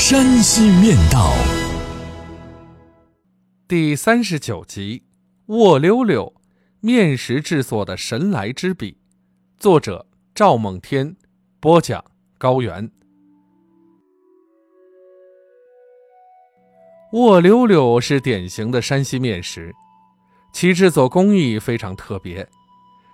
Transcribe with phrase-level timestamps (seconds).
[0.00, 1.30] 山西面道》
[3.68, 5.04] 第三十九集：
[5.48, 6.32] 卧溜溜，
[6.80, 8.96] 面食制作的神来之笔。
[9.58, 11.14] 作者：赵梦天，
[11.60, 12.02] 播讲：
[12.38, 12.90] 高原。
[17.12, 19.70] 卧溜溜是典型的山西面食，
[20.50, 22.48] 其制作工艺非常特别，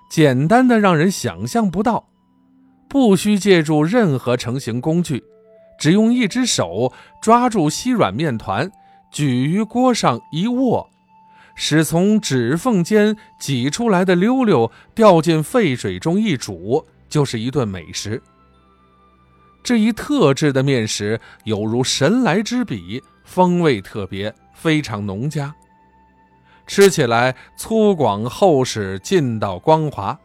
[0.08, 2.08] 简单的让人想象不到，
[2.88, 5.24] 不需借助任何成型工具，
[5.78, 8.70] 只用一只手抓住稀软面团，
[9.10, 10.88] 举于锅上一握，
[11.54, 18.22] 使从指缝间挤出来的溜溜掉进沸水中一煮，就是一顿美食。
[19.62, 23.02] 这一特制的面食有如神来之笔。
[23.26, 25.52] 风味特别，非常农家，
[26.64, 30.16] 吃起来粗犷厚实，劲道光滑，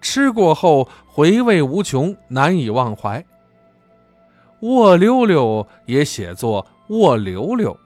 [0.00, 3.24] 吃过后回味无穷，难以忘怀。
[4.62, 7.76] 卧溜溜也写作卧溜溜，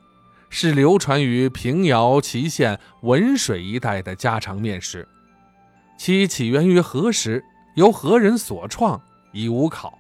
[0.51, 5.09] 是流传于平遥祁县文水一带的家常面食，
[5.99, 7.43] 其起源于何时，
[7.77, 9.01] 由何人所创，
[9.33, 9.99] 已无考。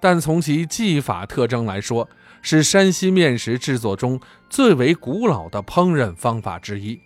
[0.00, 2.08] 但从其技法特征来说，
[2.40, 6.98] 是山西面食制作中最为古老的烹饪方法之一，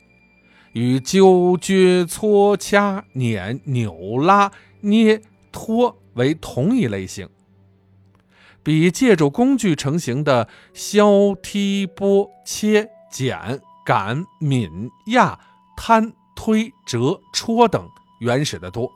[0.73, 5.21] 与揪、撅、搓、掐、捻、扭、拉、捏、
[5.51, 7.29] 拖为同一类型，
[8.69, 11.03] 比借助工具成型的削、
[11.37, 15.41] 剔、剥、切、剪、擀、抿、压、
[15.75, 17.89] 摊、推、折、戳等
[18.21, 18.93] 原始的多。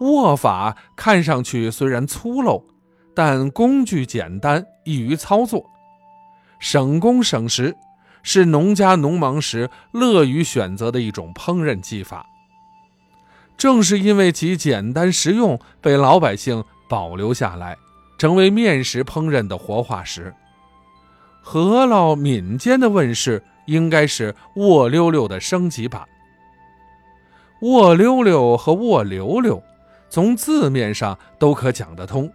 [0.00, 2.64] 握法看上去虽然粗陋。
[3.14, 5.70] 但工具简单，易于操作，
[6.58, 7.76] 省工省时，
[8.24, 12.26] 是农家农忙时乐于选择的一种烹饪技法。
[13.56, 17.76] 正是因为其简单实用，被老百姓保留下来，
[18.20, 20.34] 成为面食烹饪的活化石。
[21.40, 26.06] 何老闽煎的问世，应该是卧溜溜的升级版。
[27.62, 29.62] 卧溜溜和卧溜溜，
[30.10, 32.30] 从字面上都可讲得通。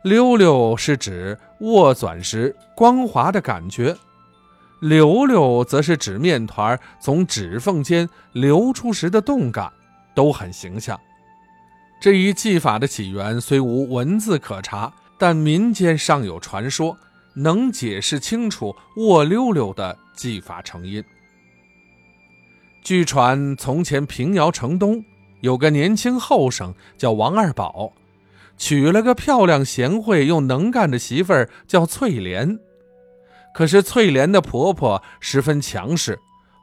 [0.00, 3.94] 溜溜是指握攥时光滑的感觉，
[4.80, 9.70] 溜溜则是指面团从指缝间流出时的动感，
[10.14, 10.98] 都很形象。
[12.00, 14.90] 这一技法的起源虽无文字可查，
[15.22, 16.98] 但民间尚有传说，
[17.34, 21.00] 能解释清楚握溜溜的技法成因。
[22.82, 25.04] 据传，从前平遥城东
[25.40, 27.92] 有个年轻后生，叫王二宝。
[28.58, 32.58] 娶了个漂亮、贤惠又能干的媳妇儿，叫翠莲。
[33.54, 36.18] 可是翠莲的婆婆十分强势，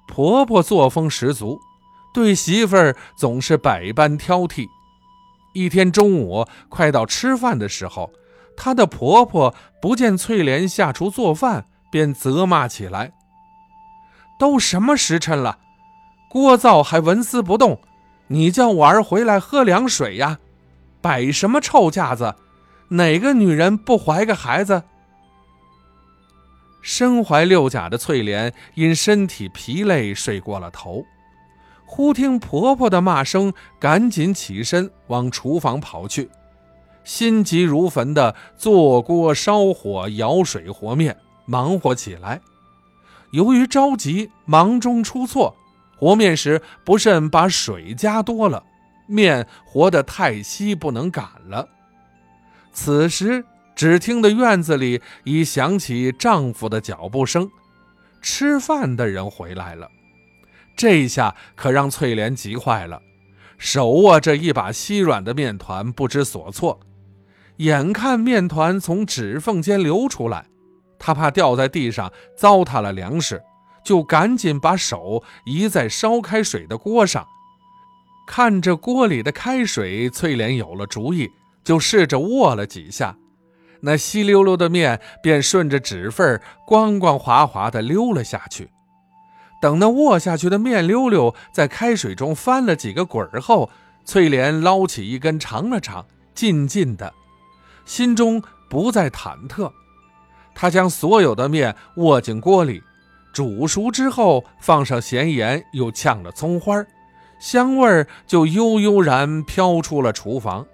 [0.06, 1.62] 婆婆作风十足，
[2.14, 4.68] 对媳妇儿总是百般挑剔。
[5.54, 8.12] 一天中午快到吃饭的时候，
[8.62, 13.14] 她的婆婆不见翠莲下厨做饭，便责骂起来
[14.38, 15.60] ：“都什么时辰了，
[16.30, 17.80] 锅灶还纹丝不动，
[18.28, 20.40] 你叫我儿回来喝凉水呀？”
[21.02, 22.36] 摆什么臭架子？
[22.90, 24.84] 哪个女人不怀个孩子？
[26.82, 31.06] 身怀六甲的翠莲因身体疲累睡过了头，
[31.86, 36.30] 忽听婆婆的骂声，赶紧起身往厨房跑去，
[37.10, 42.40] 心急如焚的做锅烧火舀水和面，忙活起来。
[43.32, 45.56] 由于着急，忙中出错，
[45.98, 48.64] 和面时不慎把水加多了。
[49.08, 51.68] 面和得太稀，不能擀了。
[52.72, 53.44] 此时，
[53.76, 57.50] 只听得院子里已响起丈夫的脚步声，
[58.22, 59.90] 吃饭的人回来了。
[60.76, 63.02] 这下可让翠莲急坏了，
[63.58, 66.80] 手握着一把稀软的面团，不知所措。
[67.60, 70.46] 眼看面团从指缝间流出来，
[70.98, 73.42] 他怕掉在地上糟蹋了粮食，
[73.84, 77.26] 就赶紧把手移在烧开水的锅上。
[78.26, 81.30] 看着锅里的开水，翠莲有了主意，
[81.64, 83.18] 就试着握了几下，
[83.82, 88.70] 那稀溜溜的面便顺着指缝光光滑滑地溜了下去。
[89.62, 93.70] 等那握下去的面溜溜在开水中翻了几个滚儿后，
[94.06, 97.14] 翠莲捞起一根尝了尝，静静的，
[97.90, 98.40] 心中
[98.70, 99.72] 不再忐忑。
[100.54, 102.84] 他将所有的面握进锅里，
[103.34, 106.86] 煮熟之后放上咸盐，又呛了葱花，
[107.40, 110.68] 香味儿就悠悠然飘出了厨房。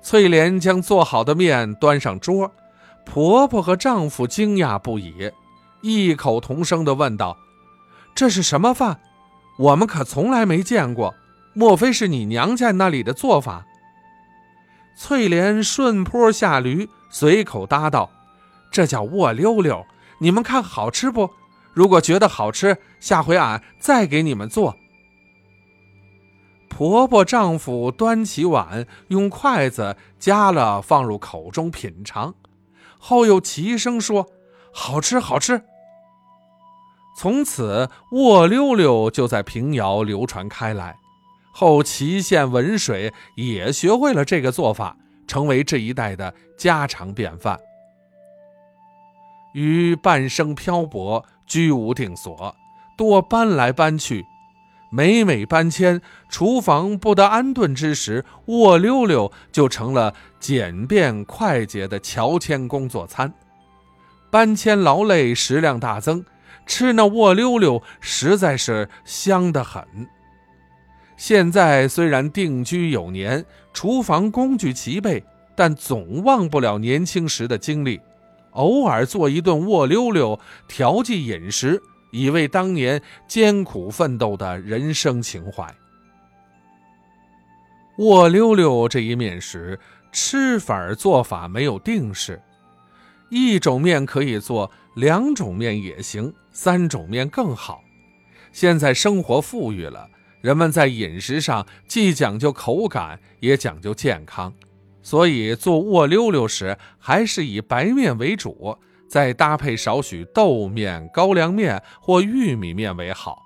[0.00, 2.52] 翠莲将做好的面端上桌，
[3.04, 5.32] 婆婆和丈夫惊讶不已，
[5.82, 7.36] 异口同声地问道
[8.14, 9.00] ：“这是什么饭？
[9.58, 11.16] 我们可从来没见过，
[11.54, 13.64] 莫非是你娘家那里的做法？”
[15.00, 18.10] 翠莲顺坡下驴，随口答道
[18.68, 19.86] ：“这叫卧溜溜，
[20.18, 21.30] 你们看好吃不？
[21.72, 24.76] 如果觉得好吃，下回俺再给你们做。”
[26.68, 32.34] 婆婆、丈夫端起碗，用筷子夹了放入口中品尝，
[32.98, 34.26] 后又齐声说
[34.74, 35.62] ：“好吃，好吃。”
[37.16, 40.96] 从此，卧溜溜就在平遥流传开来。
[41.60, 44.96] 后祁县文水也学会了这个做法，
[45.26, 47.58] 成为这一带的家常便饭。
[49.54, 52.54] 于半生漂泊，居无定所，
[52.96, 54.24] 多搬来搬去。
[54.92, 63.34] 每每搬迁，厨房不得安顿之时，卧溜溜就成了简便快捷的乔迁工作餐。
[64.30, 66.24] 搬迁劳累，食量大增，
[66.66, 70.08] 吃那卧溜溜实在是香得很。
[71.18, 73.44] 现在虽然定居有年，
[73.74, 75.22] 厨房工具齐备，
[75.54, 78.00] 但总忘不了年轻时的经历，
[78.52, 81.82] 偶尔做一顿卧溜溜，调剂饮食。
[82.10, 85.74] 以为当年艰苦奋斗的人生情怀。
[87.98, 89.78] 卧溜溜这一面食，
[90.10, 92.40] 吃法做法没有定式，
[93.28, 97.82] 一种面可以做，两种面也行，三种面更好。
[98.52, 100.08] 现在生活富裕了，
[100.40, 104.52] 人们在饮食上既讲究口感，也讲究健康，
[105.02, 108.78] 所以做卧溜溜时还是以白面为主。
[109.08, 113.42] 再搭配少许豆面、高粱面或玉米面为好。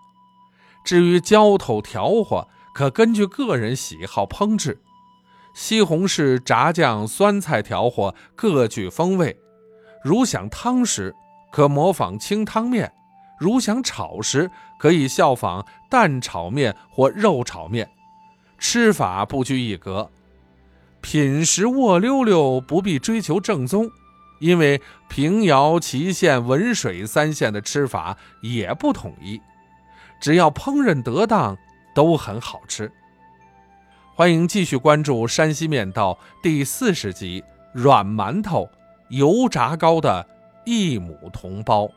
[0.84, 4.80] 至于浇头调和，可根据个人喜好烹制。
[5.54, 9.38] 西红柿、炸酱、酸菜调和各具风味。
[10.02, 11.14] 如想汤时，
[11.52, 12.88] 可模仿清汤面；
[13.38, 17.88] 如想炒时，可以效仿蛋炒面或肉炒面。
[18.58, 20.10] 吃法不拘一格。
[21.00, 23.90] 品食卧溜溜，不必追求正宗。
[24.38, 29.40] 因为平遥、祁县、文水三县的吃法也不统一，
[30.20, 31.56] 只要烹饪得当，
[31.94, 32.90] 都很好吃。
[34.16, 38.68] 欢迎继续关注《山西面道》第四十集：软馒头、
[39.10, 40.26] 油炸糕的
[40.64, 41.88] 异母同胞。